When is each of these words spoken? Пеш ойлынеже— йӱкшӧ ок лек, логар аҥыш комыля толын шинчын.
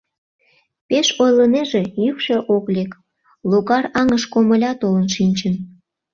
Пеш 0.87 1.07
ойлынеже— 1.23 1.83
йӱкшӧ 2.03 2.37
ок 2.55 2.65
лек, 2.75 2.91
логар 3.49 3.85
аҥыш 3.99 4.23
комыля 4.33 4.71
толын 4.81 5.07
шинчын. 5.15 5.55